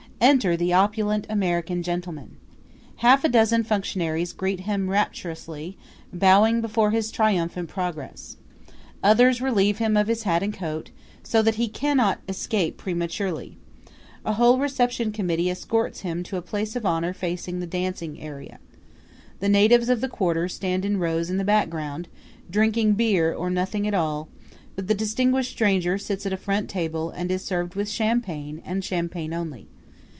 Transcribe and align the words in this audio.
Enter 0.23 0.55
the 0.55 0.71
opulent 0.71 1.25
American 1.31 1.81
gentleman. 1.81 2.37
Half 2.97 3.23
a 3.23 3.27
dozen 3.27 3.63
functionaries 3.63 4.33
greet 4.33 4.61
him 4.61 4.87
rapturously, 4.87 5.77
bowing 6.13 6.61
before 6.61 6.91
his 6.91 7.09
triumphant 7.09 7.69
progress. 7.69 8.37
Others 9.03 9.41
relieve 9.41 9.79
him 9.79 9.97
of 9.97 10.05
his 10.05 10.21
hat 10.21 10.43
and 10.43 10.53
his 10.53 10.59
coat, 10.59 10.91
so 11.23 11.41
that 11.41 11.55
he 11.55 11.67
cannot 11.67 12.19
escape 12.29 12.77
prematurely. 12.77 13.57
A 14.23 14.33
whole 14.33 14.59
reception 14.59 15.11
committee 15.11 15.49
escorts 15.49 16.01
him 16.01 16.21
to 16.25 16.37
a 16.37 16.41
place 16.43 16.75
of 16.75 16.85
honor 16.85 17.15
facing 17.15 17.59
the 17.59 17.65
dancing 17.65 18.23
arena. 18.23 18.59
The 19.39 19.49
natives 19.49 19.89
of 19.89 20.01
the 20.01 20.07
quarter 20.07 20.47
stand 20.47 20.85
in 20.85 20.97
rows 20.99 21.31
in 21.31 21.37
the 21.37 21.43
background, 21.43 22.07
drinking 22.47 22.93
beer 22.93 23.33
or 23.33 23.49
nothing 23.49 23.87
at 23.87 23.95
all; 23.95 24.27
but 24.75 24.87
the 24.87 24.93
distinguished 24.93 25.49
stranger 25.49 25.97
sits 25.97 26.27
at 26.27 26.31
a 26.33 26.37
front 26.37 26.69
table 26.69 27.09
and 27.09 27.31
is 27.31 27.43
served 27.43 27.73
with 27.73 27.89
champagne, 27.89 28.61
and 28.63 28.85
champagne 28.85 29.33
only. 29.33 29.65